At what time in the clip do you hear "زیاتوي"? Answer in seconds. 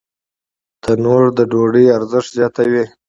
2.37-2.83